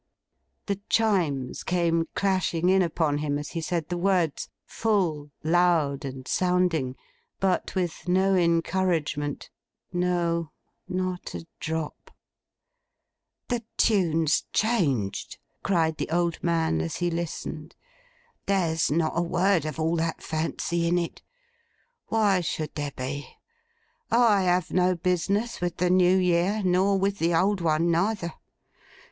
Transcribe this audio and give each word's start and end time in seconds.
The 0.65 0.81
Chimes 0.89 1.61
came 1.63 2.07
clashing 2.15 2.69
in 2.69 2.81
upon 2.81 3.19
him 3.19 3.37
as 3.37 3.49
he 3.49 3.61
said 3.61 3.87
the 3.89 3.99
words. 3.99 4.49
Full, 4.65 5.29
loud, 5.43 6.05
and 6.05 6.27
sounding—but 6.27 7.75
with 7.75 8.07
no 8.07 8.33
encouragement. 8.33 9.51
No, 9.93 10.53
not 10.89 11.35
a 11.35 11.45
drop. 11.59 12.09
'The 13.49 13.61
tune's 13.77 14.45
changed,' 14.51 15.37
cried 15.61 15.97
the 15.97 16.09
old 16.09 16.43
man, 16.43 16.81
as 16.81 16.95
he 16.95 17.11
listened. 17.11 17.75
'There's 18.47 18.89
not 18.89 19.13
a 19.15 19.21
word 19.21 19.65
of 19.65 19.79
all 19.79 19.95
that 19.97 20.23
fancy 20.23 20.87
in 20.87 20.97
it. 20.97 21.21
Why 22.07 22.41
should 22.41 22.73
there 22.73 22.93
be? 22.97 23.29
I 24.09 24.41
have 24.45 24.71
no 24.71 24.95
business 24.95 25.61
with 25.61 25.77
the 25.77 25.91
New 25.91 26.17
Year 26.17 26.63
nor 26.65 26.97
with 26.97 27.19
the 27.19 27.35
old 27.35 27.61
one 27.61 27.91
neither. 27.91 28.33